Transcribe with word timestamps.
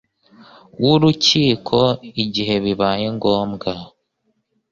w 0.83 0.85
urukiko 0.93 1.79
igihe 2.23 2.55
bibaye 2.65 3.05
ngombwa 3.15 3.71